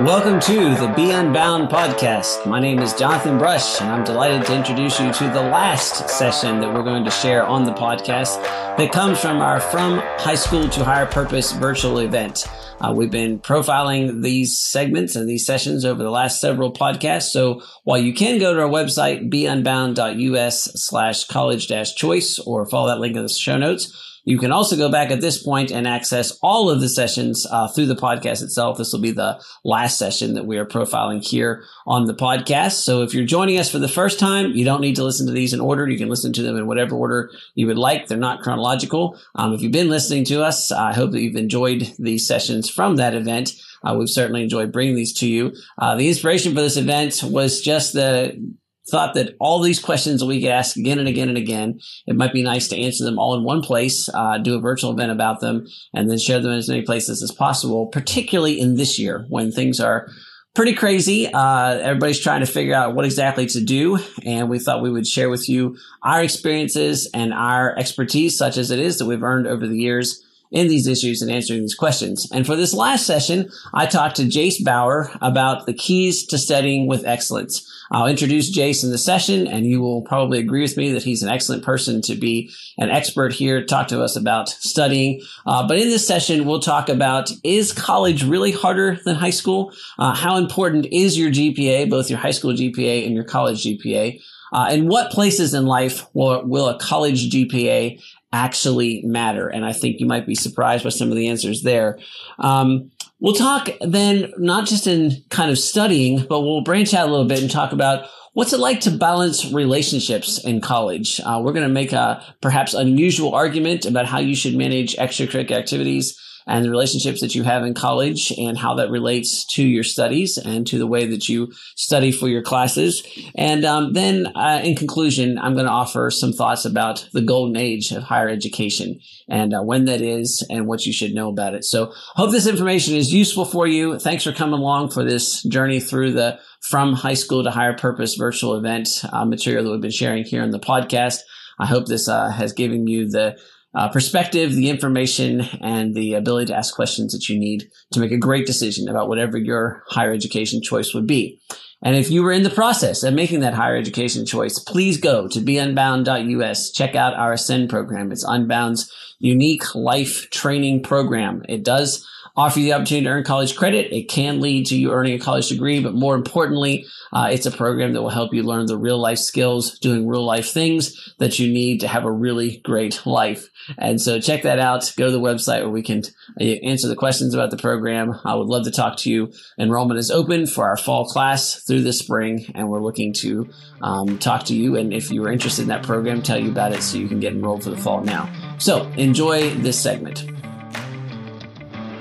[0.00, 2.46] Welcome to the Be Unbound podcast.
[2.46, 6.58] My name is Jonathan Brush, and I'm delighted to introduce you to the last session
[6.62, 8.42] that we're going to share on the podcast
[8.78, 12.46] that comes from our From High School to Higher Purpose virtual event.
[12.80, 17.28] Uh, we've been profiling these segments and these sessions over the last several podcasts.
[17.28, 22.88] So while you can go to our website, beunbound.us slash college dash choice or follow
[22.88, 25.86] that link in the show notes, you can also go back at this point and
[25.86, 28.78] access all of the sessions uh, through the podcast itself.
[28.78, 32.82] This will be the last session that we are profiling here on the podcast.
[32.82, 35.32] So if you're joining us for the first time, you don't need to listen to
[35.32, 35.88] these in order.
[35.88, 38.06] You can listen to them in whatever order you would like.
[38.06, 39.18] They're not chronological.
[39.34, 42.96] Um, if you've been listening to us, I hope that you've enjoyed these sessions from
[42.96, 43.52] that event.
[43.82, 45.54] Uh, we've certainly enjoyed bringing these to you.
[45.78, 48.54] Uh, the inspiration for this event was just the
[48.88, 52.32] thought that all these questions we get asked again and again and again, it might
[52.32, 55.40] be nice to answer them all in one place, uh, do a virtual event about
[55.40, 59.26] them, and then share them in as many places as possible, particularly in this year
[59.28, 60.08] when things are
[60.54, 61.28] pretty crazy.
[61.32, 63.98] Uh, everybody's trying to figure out what exactly to do.
[64.24, 68.70] And we thought we would share with you our experiences and our expertise, such as
[68.70, 72.28] it is that we've earned over the years in these issues and answering these questions.
[72.32, 76.86] And for this last session, I talked to Jace Bauer about the keys to studying
[76.86, 77.66] with excellence.
[77.92, 81.22] I'll introduce Jace in the session, and you will probably agree with me that he's
[81.22, 85.22] an excellent person to be an expert here, talk to us about studying.
[85.44, 89.72] Uh, but in this session, we'll talk about is college really harder than high school?
[89.98, 94.20] Uh, how important is your GPA, both your high school GPA and your college GPA?
[94.52, 98.00] Uh, and what places in life will, will a college GPA
[98.32, 99.48] actually matter?
[99.48, 101.98] And I think you might be surprised by some of the answers there.
[102.38, 107.10] Um, we'll talk then not just in kind of studying, but we'll branch out a
[107.10, 111.20] little bit and talk about what's it like to balance relationships in college.
[111.24, 115.58] Uh, we're going to make a perhaps unusual argument about how you should manage extracurricular
[115.58, 119.84] activities and the relationships that you have in college and how that relates to your
[119.84, 123.02] studies and to the way that you study for your classes.
[123.34, 127.56] And um, then, uh, in conclusion, I'm going to offer some thoughts about the golden
[127.56, 131.54] age of higher education and uh, when that is and what you should know about
[131.54, 131.64] it.
[131.64, 133.98] So, hope this information is useful for you.
[133.98, 138.14] Thanks for coming along for this journey through the From High School to Higher Purpose
[138.14, 141.20] virtual event uh, material that we've been sharing here in the podcast.
[141.58, 143.36] I hope this uh, has given you the
[143.74, 148.12] uh, perspective, the information, and the ability to ask questions that you need to make
[148.12, 151.40] a great decision about whatever your higher education choice would be.
[151.82, 155.28] And if you were in the process of making that higher education choice, please go
[155.28, 156.72] to beunbound.us.
[156.72, 158.12] Check out our Ascend program.
[158.12, 161.42] It's Unbound's unique life training program.
[161.48, 162.06] It does
[162.40, 163.92] offer you the opportunity to earn college credit.
[163.92, 167.50] It can lead to you earning a college degree, but more importantly, uh, it's a
[167.50, 171.38] program that will help you learn the real life skills, doing real life things that
[171.38, 173.48] you need to have a really great life.
[173.76, 174.90] And so check that out.
[174.96, 176.02] Go to the website where we can
[176.40, 178.18] uh, answer the questions about the program.
[178.24, 179.32] I would love to talk to you.
[179.58, 183.50] Enrollment is open for our fall class through the spring, and we're looking to
[183.82, 184.76] um, talk to you.
[184.76, 187.20] And if you are interested in that program, tell you about it so you can
[187.20, 188.32] get enrolled for the fall now.
[188.58, 190.39] So enjoy this segment.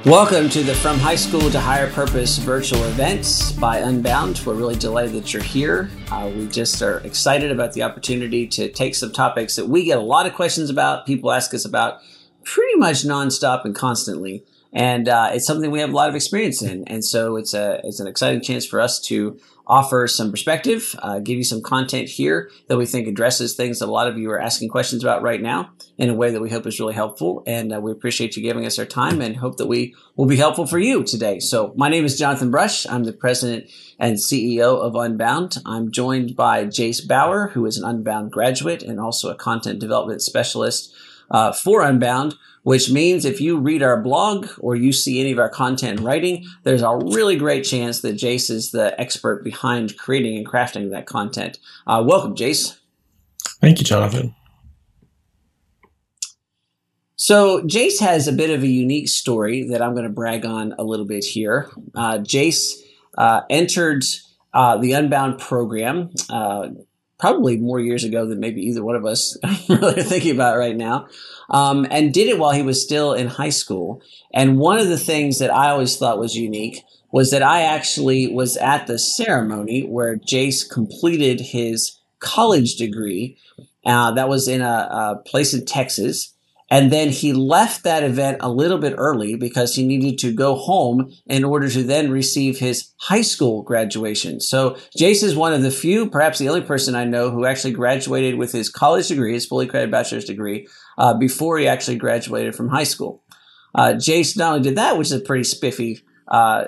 [0.06, 4.42] Welcome to the From High School to Higher Purpose virtual events by Unbound.
[4.46, 5.90] We're really delighted that you're here.
[6.10, 9.98] Uh, we just are excited about the opportunity to take some topics that we get
[9.98, 12.00] a lot of questions about, people ask us about
[12.46, 14.46] pretty much nonstop and constantly.
[14.72, 16.86] And uh, it's something we have a lot of experience in.
[16.88, 19.38] And so it's, a, it's an exciting chance for us to
[19.69, 23.85] offer some perspective, uh, give you some content here that we think addresses things that
[23.85, 25.69] a lot of you are asking questions about right now
[26.00, 27.44] in a way that we hope is really helpful.
[27.46, 30.38] And uh, we appreciate you giving us our time and hope that we will be
[30.38, 31.40] helpful for you today.
[31.40, 32.88] So my name is Jonathan Brush.
[32.88, 33.69] I'm the president
[34.00, 35.58] and CEO of Unbound.
[35.68, 40.24] I'm joined by Jace Bauer, who is an Unbound graduate and also a content development
[40.24, 40.91] specialist
[41.29, 42.34] uh, for Unbound
[42.64, 46.46] which means if you read our blog or you see any of our content writing,
[46.64, 51.06] there's a really great chance that Jace is the expert behind creating and crafting that
[51.06, 51.59] content.
[51.88, 52.78] Uh, welcome, Jace.
[53.62, 54.36] Thank you, Jonathan.
[57.16, 60.74] So, Jace has a bit of a unique story that I'm going to brag on
[60.80, 61.70] a little bit here.
[61.94, 62.80] Uh, Jace
[63.18, 64.03] uh, entered
[64.53, 66.70] uh, the Unbound program uh,
[67.20, 69.38] probably more years ago than maybe either one of us
[69.70, 71.08] really thinking about right now
[71.50, 74.02] um, and did it while he was still in high school.
[74.34, 78.34] And one of the things that I always thought was unique was that I actually
[78.34, 83.38] was at the ceremony where Jace completed his college degree.
[83.86, 86.34] Uh, that was in a, a place in Texas.
[86.72, 90.56] And then he left that event a little bit early because he needed to go
[90.56, 94.40] home in order to then receive his high school graduation.
[94.40, 97.74] So Jace is one of the few, perhaps the only person I know who actually
[97.74, 100.68] graduated with his college degree, his fully credited bachelor's degree,
[100.98, 103.24] uh, before he actually graduated from high school.
[103.74, 106.66] Uh, Jace not only did that, which is a pretty spiffy uh,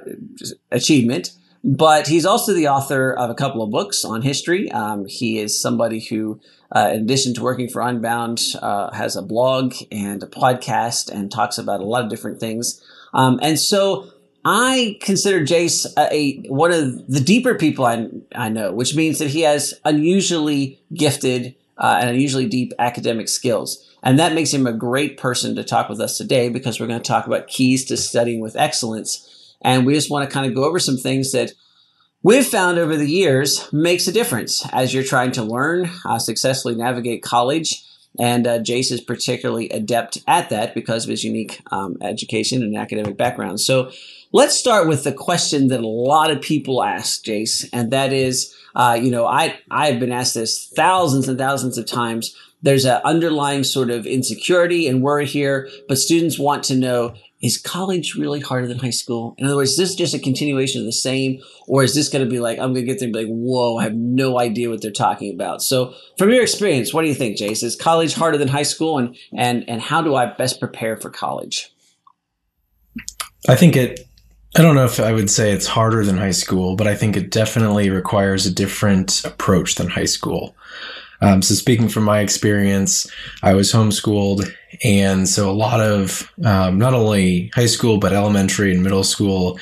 [0.72, 1.32] achievement.
[1.64, 4.72] But he's also the author of a couple of books on history.
[4.72, 6.40] Um, he is somebody who,
[6.72, 11.32] uh, in addition to working for Unbound, uh, has a blog and a podcast and
[11.32, 12.84] talks about a lot of different things.
[13.14, 14.10] Um, and so
[14.46, 19.20] I consider Jace a, a, one of the deeper people I, I know, which means
[19.20, 23.88] that he has unusually gifted uh, and unusually deep academic skills.
[24.04, 27.02] And that makes him a great person to talk with us today because we're going
[27.02, 29.28] to talk about keys to studying with excellence
[29.62, 31.54] and we just want to kind of go over some things that
[32.24, 36.76] we've found over the years makes a difference as you're trying to learn, uh, successfully
[36.76, 37.84] navigate college.
[38.20, 42.76] And uh, Jace is particularly adept at that because of his unique um, education and
[42.76, 43.62] academic background.
[43.62, 43.92] So
[44.34, 48.54] let's start with the question that a lot of people ask, Jace, and that is,
[48.76, 52.36] uh, you know, I I've been asked this thousands and thousands of times.
[52.62, 57.58] There's an underlying sort of insecurity and worry here, but students want to know is
[57.58, 59.36] college really harder than high school?
[59.38, 62.24] In other words, is this just a continuation of the same, or is this going
[62.24, 64.40] to be like, I'm going to get there and be like, whoa, I have no
[64.40, 65.62] idea what they're talking about.
[65.62, 67.64] So from your experience, what do you think, Jace?
[67.64, 71.10] Is college harder than high school and, and, and how do I best prepare for
[71.10, 71.74] college?
[73.50, 74.08] I think it,
[74.56, 77.18] I don't know if I would say it's harder than high school, but I think
[77.18, 80.56] it definitely requires a different approach than high school.
[81.22, 83.10] Um, so speaking from my experience,
[83.44, 84.52] I was homeschooled.
[84.84, 89.60] And so a lot of um, not only high school, but elementary and middle school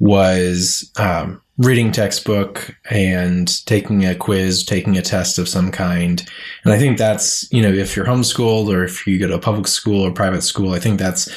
[0.00, 6.24] was um, reading textbook and taking a quiz, taking a test of some kind.
[6.64, 9.40] And I think that's, you know, if you're homeschooled or if you go to a
[9.40, 11.28] public school or private school, I think that's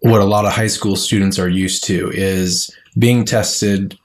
[0.00, 3.98] what a lot of high school students are used to is being tested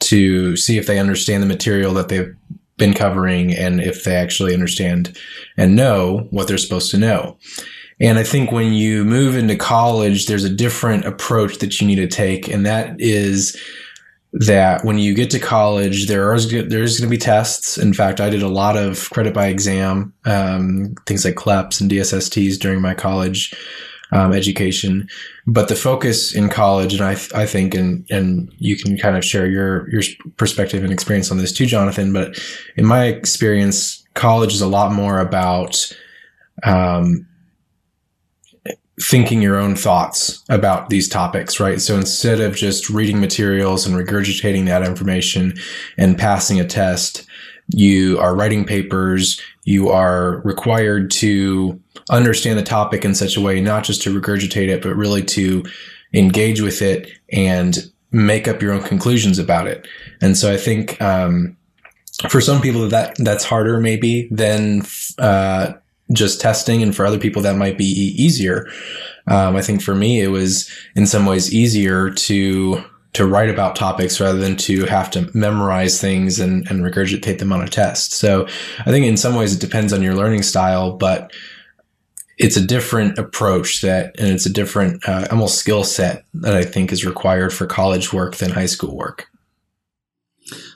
[0.00, 2.34] to see if they understand the material that they've
[2.82, 5.16] been covering and if they actually understand
[5.56, 7.38] and know what they're supposed to know.
[8.00, 11.96] And I think when you move into college, there's a different approach that you need
[11.96, 12.48] to take.
[12.48, 13.56] And that is
[14.32, 17.78] that when you get to college, there is there's going to be tests.
[17.78, 21.88] In fact, I did a lot of credit by exam, um, things like CLEPs and
[21.88, 23.54] DSSTs during my college
[24.12, 25.08] um, education.
[25.46, 29.16] But the focus in college, and I, th- I think, and and you can kind
[29.16, 30.02] of share your your
[30.36, 32.12] perspective and experience on this too, Jonathan.
[32.12, 32.38] But
[32.76, 35.92] in my experience, college is a lot more about
[36.62, 37.26] um,
[39.00, 41.80] thinking your own thoughts about these topics, right?
[41.80, 45.54] So instead of just reading materials and regurgitating that information
[45.98, 47.26] and passing a test,
[47.68, 53.60] you are writing papers, you are required to understand the topic in such a way,
[53.60, 55.64] not just to regurgitate it, but really to
[56.12, 59.86] engage with it and make up your own conclusions about it.
[60.20, 61.56] And so I think, um,
[62.28, 64.82] for some people that that's harder maybe than,
[65.18, 65.72] uh,
[66.12, 66.82] just testing.
[66.82, 68.68] And for other people that might be easier.
[69.28, 72.84] Um, I think for me, it was in some ways easier to
[73.14, 77.52] to write about topics rather than to have to memorize things and, and regurgitate them
[77.52, 78.12] on a test.
[78.12, 78.46] So
[78.80, 81.30] I think in some ways it depends on your learning style, but
[82.38, 86.64] it's a different approach that, and it's a different uh, almost skill set that I
[86.64, 89.28] think is required for college work than high school work.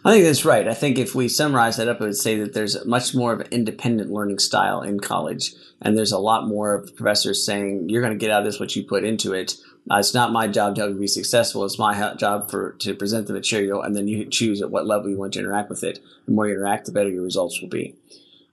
[0.05, 0.69] I think that's right.
[0.69, 3.41] I think if we summarize that up, I would say that there's much more of
[3.41, 5.53] an independent learning style in college.
[5.83, 8.61] And there's a lot more of professors saying, you're going to get out of this
[8.61, 9.57] what you put into it.
[9.91, 11.65] Uh, it's not my job to help you be successful.
[11.65, 15.11] It's my job for to present the material, and then you choose at what level
[15.11, 16.01] you want to interact with it.
[16.27, 17.95] The more you interact, the better your results will be.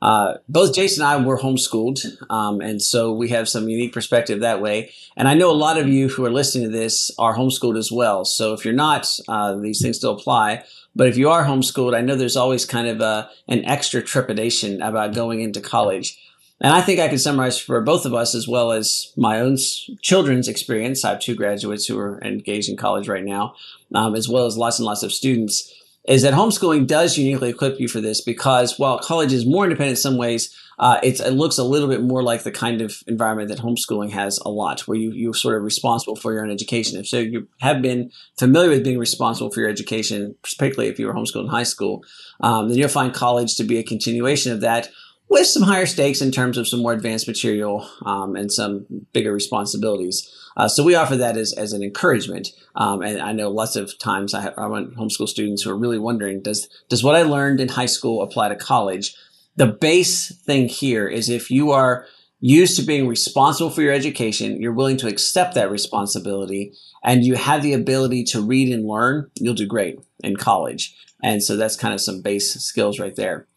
[0.04, 1.98] Uh, both Jason and I were homeschooled,
[2.30, 4.92] um, and so we have some unique perspective that way.
[5.16, 7.90] And I know a lot of you who are listening to this are homeschooled as
[7.90, 8.26] well.
[8.26, 10.66] So if you're not, uh, these things still apply.
[10.94, 14.82] But if you are homeschooled, I know there's always kind of a, an extra trepidation
[14.82, 16.20] about going into college.
[16.60, 19.56] And I think I can summarize for both of us as well as my own
[20.02, 21.06] children's experience.
[21.06, 23.56] I have two graduates who are engaged in college right now,
[23.96, 25.74] um, as well as lots and lots of students.
[26.06, 29.98] Is that homeschooling does uniquely equip you for this because while college is more independent
[29.98, 33.50] in some ways, uh, it looks a little bit more like the kind of environment
[33.50, 37.00] that homeschooling has a lot, where you, you're sort of responsible for your own education.
[37.00, 41.08] If so you have been familiar with being responsible for your education, particularly if you
[41.08, 42.04] were homeschooled in high school,
[42.42, 44.90] um, then you'll find college to be a continuation of that
[45.30, 49.32] with some higher stakes in terms of some more advanced material um, and some bigger
[49.32, 50.30] responsibilities.
[50.56, 52.50] Uh, so we offer that as, as an encouragement.
[52.76, 55.78] Um, and I know lots of times I, have, I want homeschool students who are
[55.78, 59.16] really wondering, does, does what I learned in high school apply to college?
[59.56, 62.06] The base thing here is if you are
[62.40, 67.36] used to being responsible for your education, you're willing to accept that responsibility, and you
[67.36, 70.96] have the ability to read and learn, you'll do great in college.
[71.24, 73.48] And so that's kind of some base skills right there.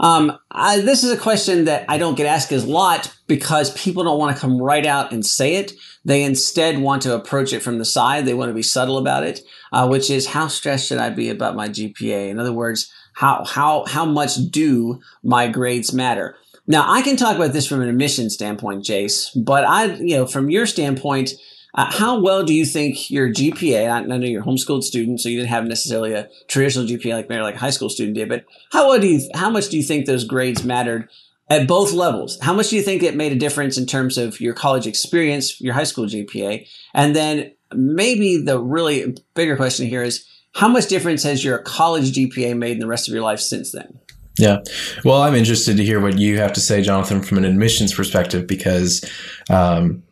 [0.00, 3.72] Um, I, this is a question that I don't get asked as a lot because
[3.72, 5.72] people don't want to come right out and say it.
[6.04, 8.24] They instead want to approach it from the side.
[8.24, 9.40] They want to be subtle about it,
[9.72, 12.28] uh, which is how stressed should I be about my GPA?
[12.28, 16.36] In other words, how how how much do my grades matter?
[16.68, 20.26] Now, I can talk about this from an admission standpoint, Jace, but I, you know,
[20.26, 21.32] from your standpoint,
[21.78, 23.88] uh, how well do you think your GPA?
[23.88, 27.40] I, know you're homeschooled student, so you didn't have necessarily a traditional GPA like maybe
[27.40, 28.28] like a high school student did.
[28.28, 29.20] But how well do you?
[29.32, 31.08] How much do you think those grades mattered
[31.48, 32.36] at both levels?
[32.40, 35.60] How much do you think it made a difference in terms of your college experience,
[35.60, 40.88] your high school GPA, and then maybe the really bigger question here is how much
[40.88, 44.00] difference has your college GPA made in the rest of your life since then?
[44.36, 44.58] Yeah.
[45.04, 48.48] Well, I'm interested to hear what you have to say, Jonathan, from an admissions perspective,
[48.48, 49.08] because
[49.48, 50.02] um,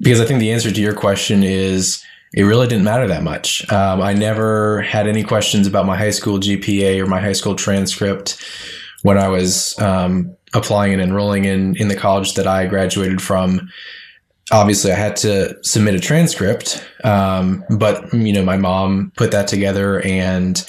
[0.00, 3.70] because I think the answer to your question is it really didn't matter that much.
[3.72, 7.54] Um, I never had any questions about my high school GPA or my high school
[7.54, 8.44] transcript
[9.02, 13.68] when I was um, applying and enrolling in in the college that I graduated from.
[14.50, 19.48] Obviously, I had to submit a transcript, um, but you know, my mom put that
[19.48, 20.68] together and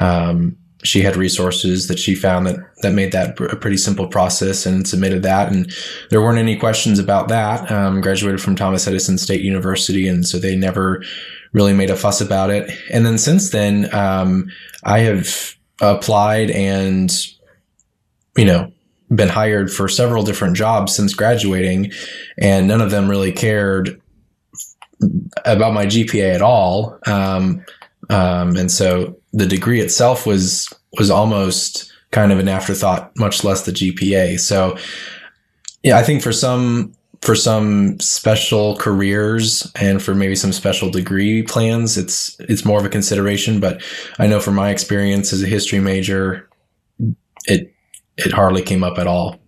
[0.00, 4.66] um, she had resources that she found that that made that a pretty simple process
[4.66, 5.52] and submitted that.
[5.52, 5.72] And
[6.10, 7.70] there weren't any questions about that.
[7.70, 11.02] Um, graduated from thomas edison state university and so they never
[11.52, 12.70] really made a fuss about it.
[12.90, 14.50] And then since then um,
[14.84, 17.12] i have applied and
[18.36, 18.72] you know
[19.14, 21.92] been hired for several different jobs since graduating
[22.38, 24.00] and none of them really cared
[25.44, 26.98] about my gpa at all.
[27.06, 27.64] Um,
[28.10, 33.62] um, and so the degree itself was was almost kind of an afterthought, much less
[33.62, 34.38] the GPA.
[34.38, 34.76] So,
[35.82, 41.42] yeah, I think for some for some special careers and for maybe some special degree
[41.42, 43.60] plans, it's it's more of a consideration.
[43.60, 43.82] But
[44.18, 46.48] I know from my experience as a history major,
[47.46, 47.72] it
[48.16, 49.41] it hardly came up at all.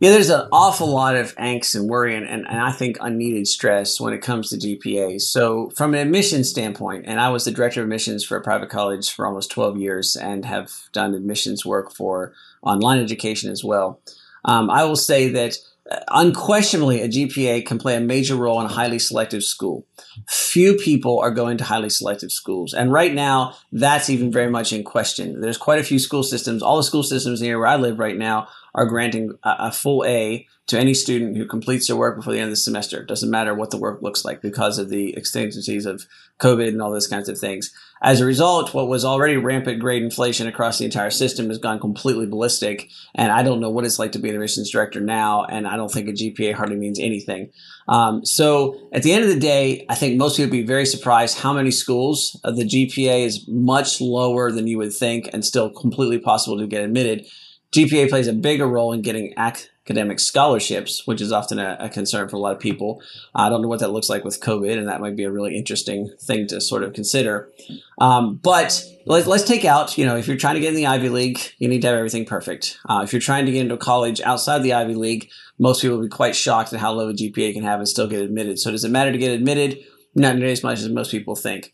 [0.00, 3.46] Yeah, there's an awful lot of angst and worry and, and, and, I think unneeded
[3.46, 5.20] stress when it comes to GPA.
[5.20, 8.70] So, from an admissions standpoint, and I was the director of admissions for a private
[8.70, 14.00] college for almost 12 years and have done admissions work for online education as well.
[14.46, 15.58] Um, I will say that
[15.90, 19.86] uh, unquestionably a GPA can play a major role in a highly selective school.
[20.28, 22.72] Few people are going to highly selective schools.
[22.72, 25.42] And right now, that's even very much in question.
[25.42, 28.16] There's quite a few school systems, all the school systems here where I live right
[28.16, 32.32] now are granting a, a, full A to any student who completes their work before
[32.32, 33.00] the end of the semester.
[33.00, 36.06] It doesn't matter what the work looks like because of the exigencies of
[36.38, 37.72] COVID and all those kinds of things.
[38.02, 41.80] As a result, what was already rampant grade inflation across the entire system has gone
[41.80, 42.88] completely ballistic.
[43.14, 45.44] And I don't know what it's like to be an admissions director now.
[45.44, 47.50] And I don't think a GPA hardly means anything.
[47.88, 50.86] Um, so at the end of the day, I think most people would be very
[50.86, 55.44] surprised how many schools uh, the GPA is much lower than you would think and
[55.44, 57.26] still completely possible to get admitted.
[57.72, 62.28] GPA plays a bigger role in getting academic scholarships, which is often a, a, concern
[62.28, 63.00] for a lot of people.
[63.34, 65.56] I don't know what that looks like with COVID, and that might be a really
[65.56, 67.50] interesting thing to sort of consider.
[67.98, 70.86] Um, but let, us take out, you know, if you're trying to get in the
[70.86, 72.76] Ivy League, you need to have everything perfect.
[72.88, 76.04] Uh, if you're trying to get into college outside the Ivy League, most people will
[76.04, 78.58] be quite shocked at how low a GPA can have and still get admitted.
[78.58, 79.78] So does it matter to get admitted?
[80.16, 81.72] Not nearly as much as most people think.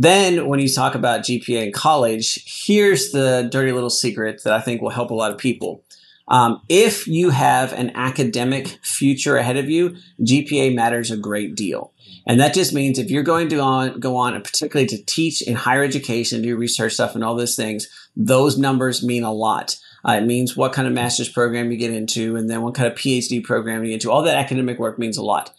[0.00, 4.60] Then, when you talk about GPA in college, here's the dirty little secret that I
[4.60, 5.82] think will help a lot of people.
[6.28, 11.92] Um, if you have an academic future ahead of you, GPA matters a great deal.
[12.28, 15.42] And that just means if you're going to on, go on, and particularly to teach
[15.42, 19.76] in higher education, do research stuff and all those things, those numbers mean a lot.
[20.06, 22.86] Uh, it means what kind of master's program you get into, and then what kind
[22.86, 24.12] of PhD program you get into.
[24.12, 25.52] All that academic work means a lot.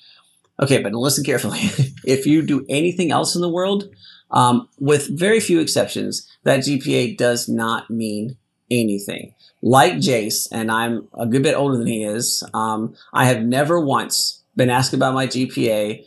[0.62, 1.60] Okay, but listen carefully.
[2.06, 3.90] if you do anything else in the world,
[4.32, 8.38] um, with very few exceptions, that GPA does not mean
[8.70, 9.34] anything.
[9.62, 13.80] Like Jace, and I'm a good bit older than he is, um, I have never
[13.80, 16.04] once been asked about my GPA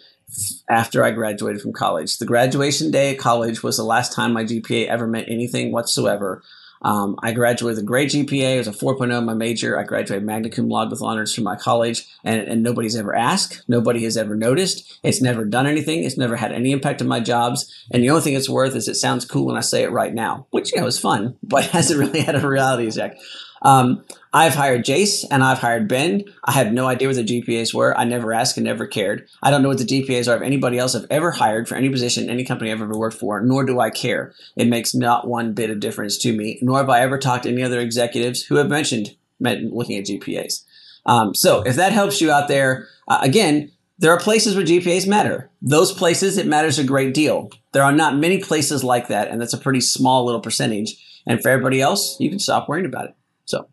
[0.68, 2.18] after I graduated from college.
[2.18, 6.42] The graduation day at college was the last time my GPA ever meant anything whatsoever.
[6.82, 8.56] Um, I graduated with a great GPA.
[8.56, 9.78] It was a 4.0 in my major.
[9.78, 13.62] I graduated magna cum laude with honors from my college, and, and nobody's ever asked.
[13.68, 14.98] Nobody has ever noticed.
[15.02, 16.04] It's never done anything.
[16.04, 17.72] It's never had any impact on my jobs.
[17.92, 20.12] And the only thing it's worth is it sounds cool when I say it right
[20.12, 23.16] now, which, you know, is fun, but hasn't really had a reality check.
[23.62, 26.24] Um, I've hired Jace and I've hired Ben.
[26.44, 27.96] I have no idea what the GPAs were.
[27.98, 29.28] I never asked and never cared.
[29.42, 31.90] I don't know what the GPAs are of anybody else I've ever hired for any
[31.90, 34.32] position, any company I've ever worked for, nor do I care.
[34.56, 37.50] It makes not one bit of difference to me, nor have I ever talked to
[37.50, 40.62] any other executives who have mentioned looking at GPAs.
[41.04, 45.06] Um, so if that helps you out there, uh, again, there are places where GPAs
[45.06, 45.50] matter.
[45.60, 47.50] Those places, it matters a great deal.
[47.72, 50.96] There are not many places like that, and that's a pretty small little percentage.
[51.26, 53.14] And for everybody else, you can stop worrying about it.
[53.44, 53.68] So,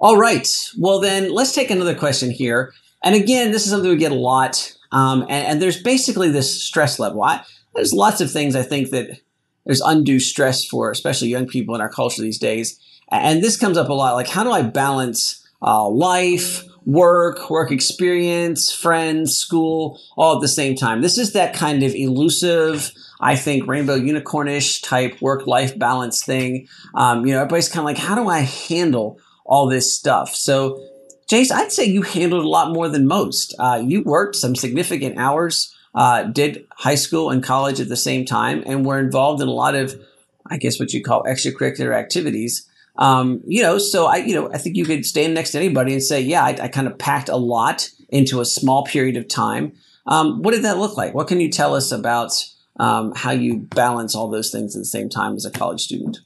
[0.00, 0.48] all right.
[0.78, 2.72] Well, then let's take another question here.
[3.04, 4.74] And again, this is something we get a lot.
[4.92, 7.22] Um, and, and, there's basically this stress level.
[7.22, 9.20] I, there's lots of things I think that
[9.64, 12.80] there's undue stress for, especially young people in our culture these days.
[13.12, 14.14] And this comes up a lot.
[14.14, 20.48] Like, how do I balance uh, life, work, work experience, friends, school, all at the
[20.48, 21.02] same time?
[21.02, 22.90] This is that kind of elusive,
[23.20, 26.66] I think, rainbow unicornish type work life balance thing.
[26.94, 30.34] Um, you know, everybody's kind of like, how do I handle all this stuff?
[30.34, 30.82] So,
[31.28, 33.54] Jace, I'd say you handled a lot more than most.
[33.58, 38.24] Uh, you worked some significant hours, uh, did high school and college at the same
[38.24, 40.00] time, and were involved in a lot of,
[40.46, 42.66] I guess, what you call extracurricular activities.
[42.96, 45.92] Um, you know, so I, you know, I think you could stand next to anybody
[45.92, 49.28] and say, yeah, I, I kind of packed a lot into a small period of
[49.28, 49.72] time.
[50.06, 51.14] Um, what did that look like?
[51.14, 52.32] What can you tell us about
[52.78, 56.18] um, how you balance all those things at the same time as a college student?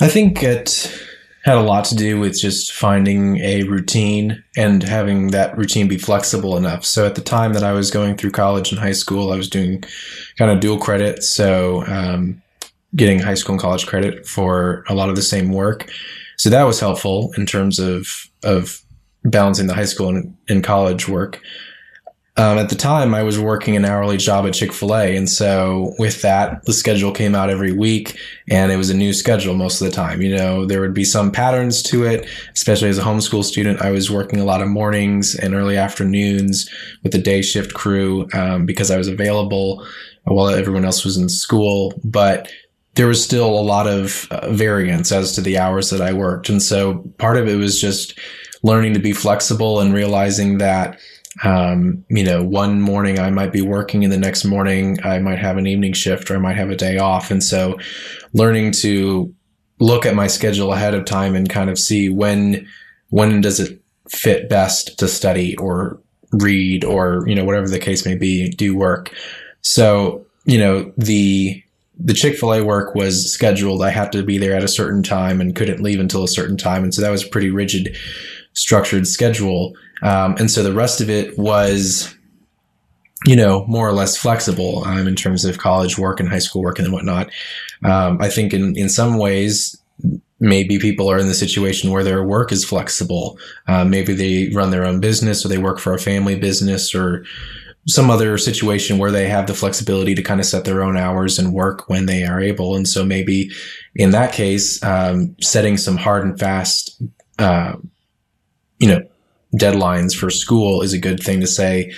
[0.00, 0.92] I think it
[1.44, 5.98] had a lot to do with just finding a routine and having that routine be
[5.98, 6.86] flexible enough.
[6.86, 9.50] So at the time that I was going through college and high school, I was
[9.50, 9.84] doing
[10.38, 11.22] kind of dual credit.
[11.22, 12.42] So um,
[12.96, 15.90] getting high school and college credit for a lot of the same work.
[16.38, 18.08] So that was helpful in terms of
[18.42, 18.80] of
[19.24, 21.40] balancing the high school and, and college work.
[22.36, 25.16] Um, at the time, I was working an hourly job at Chick fil A.
[25.16, 29.12] And so with that, the schedule came out every week and it was a new
[29.12, 30.20] schedule most of the time.
[30.20, 33.82] You know, there would be some patterns to it, especially as a homeschool student.
[33.82, 36.68] I was working a lot of mornings and early afternoons
[37.04, 39.86] with the day shift crew um, because I was available
[40.24, 41.92] while everyone else was in school.
[42.02, 42.50] But
[42.96, 46.48] there was still a lot of uh, variance as to the hours that I worked.
[46.48, 48.18] And so part of it was just
[48.64, 50.98] learning to be flexible and realizing that,
[51.42, 55.38] um, you know, one morning I might be working and the next morning I might
[55.38, 57.30] have an evening shift or I might have a day off.
[57.30, 57.78] And so
[58.32, 59.34] learning to
[59.80, 62.66] look at my schedule ahead of time and kind of see when,
[63.08, 65.98] when does it fit best to study or
[66.32, 69.12] read or, you know, whatever the case may be, do work.
[69.62, 71.62] So, you know, the,
[71.98, 73.82] the Chick fil A work was scheduled.
[73.82, 76.56] I had to be there at a certain time and couldn't leave until a certain
[76.56, 76.84] time.
[76.84, 77.96] And so that was a pretty rigid,
[78.52, 79.74] structured schedule.
[80.02, 82.14] Um, and so the rest of it was,
[83.26, 86.62] you know, more or less flexible um, in terms of college work and high school
[86.62, 87.30] work and whatnot.
[87.84, 89.80] Um, I think in, in some ways,
[90.40, 93.38] maybe people are in the situation where their work is flexible.
[93.66, 97.24] Uh, maybe they run their own business or they work for a family business or
[97.86, 101.38] some other situation where they have the flexibility to kind of set their own hours
[101.38, 102.76] and work when they are able.
[102.76, 103.50] And so maybe
[103.94, 107.02] in that case, um, setting some hard and fast,
[107.38, 107.74] uh,
[108.78, 109.02] you know,
[109.54, 111.92] deadlines for school is a good thing to say.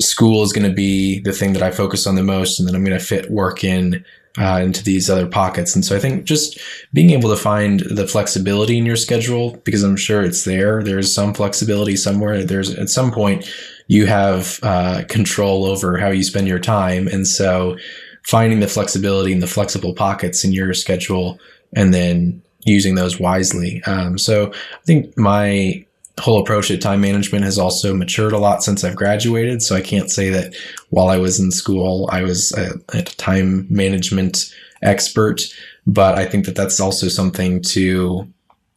[0.00, 2.74] School is going to be the thing that I focus on the most, and then
[2.74, 4.04] I'm going to fit work in
[4.38, 5.74] uh, into these other pockets.
[5.74, 6.58] And so I think just
[6.92, 10.82] being able to find the flexibility in your schedule, because I'm sure it's there.
[10.82, 12.44] There's some flexibility somewhere.
[12.44, 13.50] There's at some point
[13.88, 17.08] you have uh, control over how you spend your time.
[17.08, 17.76] And so
[18.24, 21.40] finding the flexibility and the flexible pockets in your schedule
[21.74, 23.82] and then using those wisely.
[23.86, 25.84] Um, so I think my
[26.18, 29.62] whole approach at time management has also matured a lot since I've graduated.
[29.62, 30.54] So I can't say that
[30.90, 34.52] while I was in school, I was a, a time management
[34.82, 35.42] expert,
[35.86, 38.28] but I think that that's also something to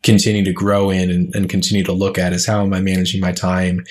[0.03, 3.21] continue to grow in and, and, continue to look at is how am I managing
[3.21, 3.85] my time?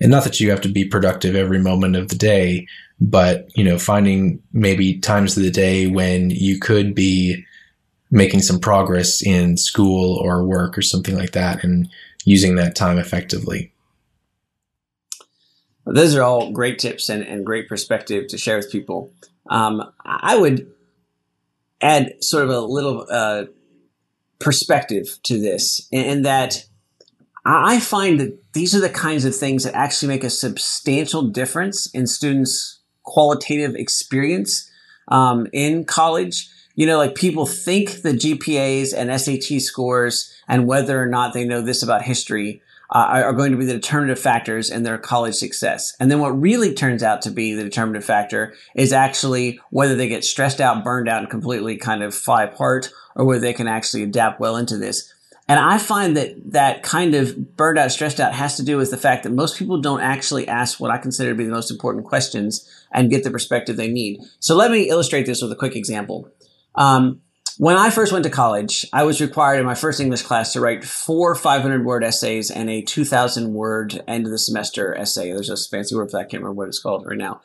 [0.00, 2.66] And not that you have to be productive every moment of the day,
[3.00, 7.44] but you know, finding maybe times of the day when you could be
[8.10, 11.88] making some progress in school or work or something like that and
[12.24, 13.72] using that time effectively.
[15.84, 19.12] Those are all great tips and, and great perspective to share with people.
[19.50, 20.70] Um, I would
[21.80, 23.44] add sort of a little uh,
[24.38, 26.64] perspective to this in that
[27.44, 31.90] I find that these are the kinds of things that actually make a substantial difference
[31.92, 34.70] in students' qualitative experience
[35.08, 36.48] um, in college.
[36.76, 41.46] You know, like people think the GPAs and SAT scores and whether or not they
[41.46, 42.60] know this about history
[42.90, 45.96] uh, are going to be the determinative factors in their college success.
[45.98, 50.08] And then what really turns out to be the determinative factor is actually whether they
[50.08, 53.66] get stressed out, burned out, and completely kind of fly apart, or whether they can
[53.66, 55.10] actually adapt well into this.
[55.48, 58.90] And I find that that kind of burned out, stressed out has to do with
[58.90, 61.70] the fact that most people don't actually ask what I consider to be the most
[61.70, 64.20] important questions and get the perspective they need.
[64.38, 66.30] So let me illustrate this with a quick example.
[66.74, 67.22] Um,
[67.62, 70.60] when I first went to college, I was required in my first English class to
[70.60, 75.32] write four 500 word essays and a 2,000 word end of the semester essay.
[75.32, 76.22] There's a fancy word for that.
[76.22, 77.40] I can't remember what it's called right now.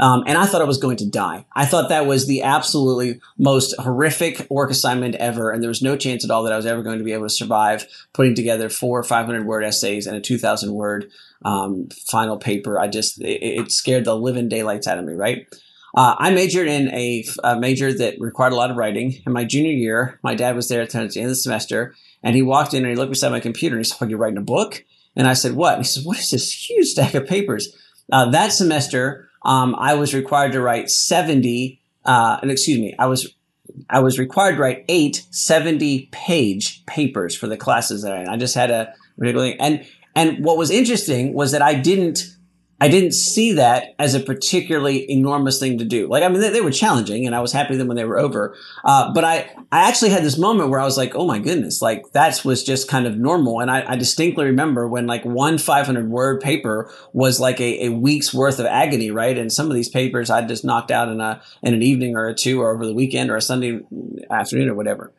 [0.00, 1.44] Um, and I thought I was going to die.
[1.54, 5.50] I thought that was the absolutely most horrific work assignment ever.
[5.50, 7.26] And there was no chance at all that I was ever going to be able
[7.26, 11.10] to survive putting together four 500 word essays and a 2000 word
[11.44, 12.80] um, final paper.
[12.80, 15.46] I just, it, it, scared the living daylights out of me, right?
[15.96, 19.22] Uh, I majored in a, a, major that required a lot of writing.
[19.26, 22.36] In my junior year, my dad was there at the end of the semester and
[22.36, 24.38] he walked in and he looked beside my computer and he said, Are you writing
[24.38, 24.84] a book?
[25.16, 25.74] And I said, What?
[25.74, 27.74] And he said, What is this huge stack of papers?
[28.12, 33.06] Uh, that semester, um, I was required to write 70, uh, and excuse me, I
[33.06, 33.34] was
[33.88, 38.36] I was required to write eight 70 page papers for the classes that I, I
[38.36, 42.36] just had a and, and what was interesting was that I didn't
[42.80, 46.06] I didn't see that as a particularly enormous thing to do.
[46.06, 48.04] Like, I mean, they, they were challenging and I was happy with them when they
[48.04, 48.56] were over.
[48.84, 51.82] Uh, but I, I actually had this moment where I was like, oh my goodness,
[51.82, 53.60] like that was just kind of normal.
[53.60, 57.88] And I, I distinctly remember when like one 500 word paper was like a, a,
[57.88, 59.36] week's worth of agony, right?
[59.36, 62.28] And some of these papers I just knocked out in a, in an evening or
[62.28, 63.80] a two or over the weekend or a Sunday
[64.30, 65.12] afternoon or whatever.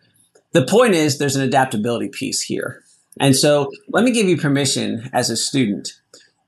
[0.53, 2.83] The point is there's an adaptability piece here.
[3.19, 5.99] And so let me give you permission as a student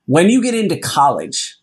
[0.06, 1.58] when you get into college,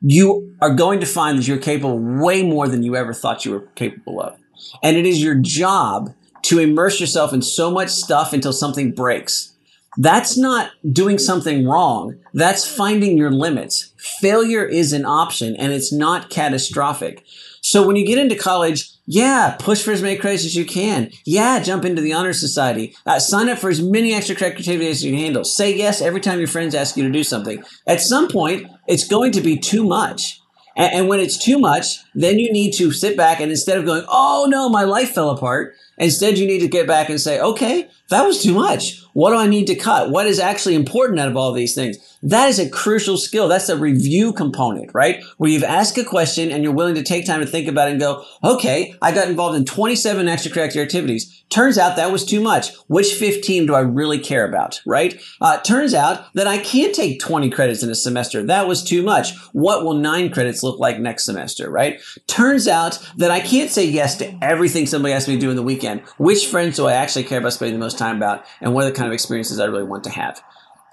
[0.00, 3.52] you are going to find that you're capable way more than you ever thought you
[3.52, 4.38] were capable of.
[4.82, 9.54] And it is your job to immerse yourself in so much stuff until something breaks.
[9.96, 12.16] That's not doing something wrong.
[12.34, 13.92] That's finding your limits.
[13.96, 17.24] Failure is an option and it's not catastrophic.
[17.62, 21.10] So when you get into college, yeah, push for as many credits as you can.
[21.24, 22.96] Yeah, jump into the honor society.
[23.04, 25.44] Uh, sign up for as many extracurricular activities as you can handle.
[25.44, 27.62] Say yes every time your friends ask you to do something.
[27.86, 30.40] At some point, it's going to be too much.
[30.76, 33.84] And, and when it's too much, then you need to sit back and instead of
[33.84, 37.40] going, oh no, my life fell apart, instead you need to get back and say,
[37.40, 39.00] okay, that was too much.
[39.14, 40.10] What do I need to cut?
[40.10, 41.98] What is actually important out of all these things?
[42.22, 43.48] That is a crucial skill.
[43.48, 45.22] That's a review component, right?
[45.36, 47.92] Where you've asked a question and you're willing to take time to think about it
[47.92, 51.44] and go, okay, I got involved in 27 extracurricular activities.
[51.50, 52.74] Turns out that was too much.
[52.88, 55.20] Which 15 do I really care about, right?
[55.40, 58.42] Uh, turns out that I can't take 20 credits in a semester.
[58.42, 59.36] That was too much.
[59.52, 62.00] What will nine credits look like next semester, right?
[62.26, 65.56] Turns out that I can't say yes to everything somebody asks me to do in
[65.56, 65.83] the weekend.
[66.18, 68.90] Which friends do I actually care about spending the most time about and what are
[68.90, 70.42] the kind of experiences I really want to have?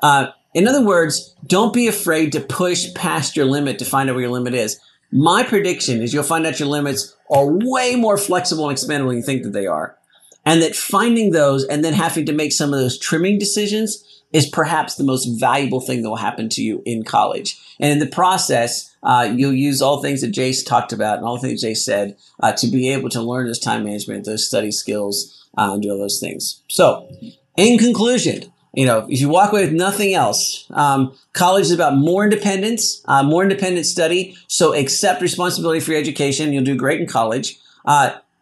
[0.02, 4.14] Uh, in other words, don't be afraid to push past your limit to find out
[4.14, 4.80] where your limit is.
[5.12, 9.18] My prediction is you'll find out your limits are way more flexible and expandable than
[9.18, 9.98] you think that they are.
[10.46, 14.48] And that finding those and then having to make some of those trimming decisions is
[14.48, 17.60] perhaps the most valuable thing that will happen to you in college.
[17.80, 21.38] And in the process, uh, you'll use all things that Jace talked about and all
[21.38, 24.72] the things Jace said uh, to be able to learn this time management, those study
[24.72, 26.62] skills, uh, and do all those things.
[26.68, 27.10] So,
[27.58, 31.98] in conclusion, you know, if you walk away with nothing else, um, college is about
[31.98, 34.38] more independence, uh, more independent study.
[34.48, 36.54] So accept responsibility for your education.
[36.54, 37.60] You'll do great in college.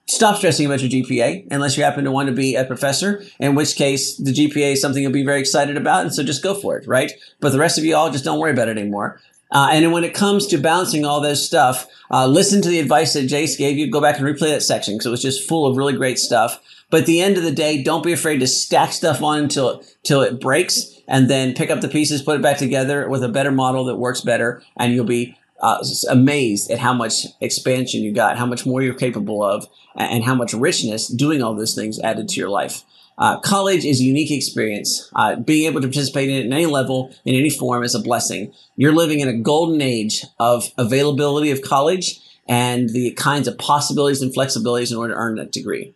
[0.09, 3.53] Stop stressing about your GPA unless you happen to want to be a professor, in
[3.53, 6.01] which case the GPA is something you'll be very excited about.
[6.01, 7.11] And so just go for it, right?
[7.39, 9.21] But the rest of you all just don't worry about it anymore.
[9.51, 13.13] Uh, and when it comes to balancing all this stuff, uh, listen to the advice
[13.13, 13.89] that Jace gave you.
[13.89, 16.59] Go back and replay that section because it was just full of really great stuff.
[16.89, 19.83] But at the end of the day, don't be afraid to stack stuff on until
[20.03, 23.29] until it breaks, and then pick up the pieces, put it back together with a
[23.29, 28.13] better model that works better, and you'll be uh, amazed at how much expansion you
[28.13, 31.99] got, how much more you're capable of, and how much richness doing all those things
[31.99, 32.83] added to your life.
[33.19, 35.11] Uh, college is a unique experience.
[35.13, 37.99] Uh, being able to participate in it in any level, in any form, is a
[37.99, 38.53] blessing.
[38.77, 44.21] You're living in a golden age of availability of college and the kinds of possibilities
[44.21, 45.93] and flexibilities in order to earn that degree.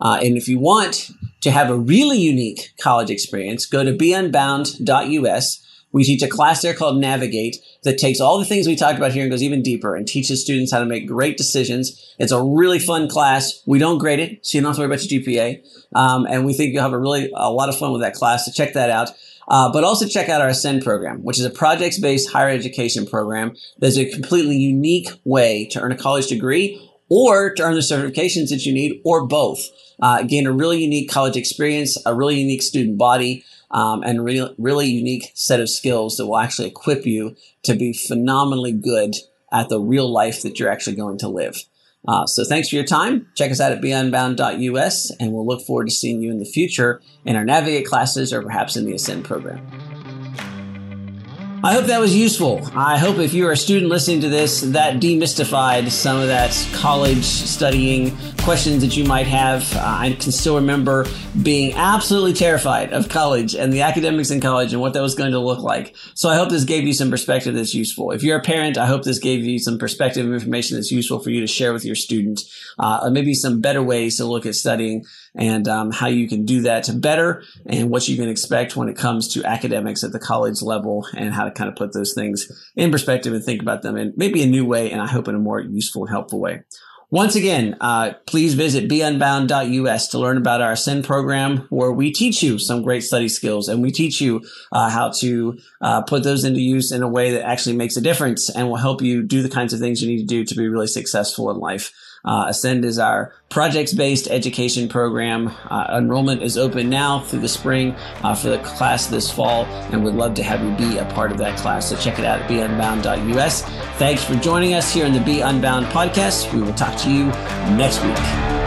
[0.00, 1.10] Uh, and if you want
[1.42, 5.61] to have a really unique college experience, go to beunbound.us.
[5.92, 9.12] We teach a class there called Navigate that takes all the things we talked about
[9.12, 12.14] here and goes even deeper and teaches students how to make great decisions.
[12.18, 13.62] It's a really fun class.
[13.66, 15.62] We don't grade it, so you don't have to worry about your GPA.
[15.94, 18.46] Um, and we think you'll have a really a lot of fun with that class.
[18.46, 19.10] So check that out.
[19.48, 23.54] Uh, but also check out our Ascend program, which is a projects-based higher education program.
[23.78, 26.80] that's a completely unique way to earn a college degree
[27.12, 29.60] or to earn the certifications that you need, or both.
[30.00, 34.54] Uh, gain a really unique college experience, a really unique student body, um, and re-
[34.56, 39.14] really unique set of skills that will actually equip you to be phenomenally good
[39.52, 41.62] at the real life that you're actually going to live.
[42.08, 43.28] Uh, so thanks for your time.
[43.36, 47.02] Check us out at beunbound.us, and we'll look forward to seeing you in the future
[47.26, 49.60] in our Navigate classes or perhaps in the Ascend program.
[51.64, 52.68] I hope that was useful.
[52.74, 57.22] I hope if you're a student listening to this, that demystified some of that college
[57.22, 59.72] studying questions that you might have.
[59.76, 61.06] Uh, I can still remember
[61.42, 65.30] being absolutely terrified of college and the academics in college and what that was going
[65.30, 65.94] to look like.
[66.14, 68.10] So I hope this gave you some perspective that's useful.
[68.10, 71.20] If you're a parent, I hope this gave you some perspective and information that's useful
[71.20, 72.40] for you to share with your student,
[72.80, 75.04] uh, maybe some better ways to look at studying
[75.36, 78.96] and um, how you can do that better and what you can expect when it
[78.96, 82.50] comes to academics at the college level and how to kind of put those things
[82.74, 85.34] in perspective and think about them in maybe a new way and I hope in
[85.34, 86.62] a more useful helpful way.
[87.12, 92.42] Once again, uh, please visit beunbound.us to learn about our Ascend program, where we teach
[92.42, 96.42] you some great study skills and we teach you uh, how to uh, put those
[96.42, 99.42] into use in a way that actually makes a difference and will help you do
[99.42, 101.92] the kinds of things you need to do to be really successful in life.
[102.24, 105.48] Uh, Ascend is our projects based education program.
[105.70, 110.04] Uh, enrollment is open now through the spring uh, for the class this fall, and
[110.04, 111.88] we'd love to have you be a part of that class.
[111.88, 113.62] So check it out at beunbound.us.
[113.98, 116.52] Thanks for joining us here in the Be Unbound podcast.
[116.52, 117.26] We will talk to you
[117.76, 118.61] next week.